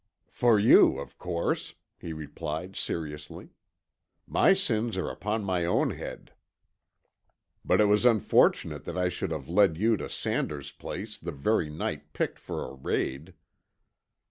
[0.31, 3.49] "For you, of course," he replied seriously.
[4.25, 6.33] "My sins are upon my own head.
[7.63, 11.69] But it was unfortunate that I should have led you to Sanders' place the very
[11.69, 13.35] night picked for a raid.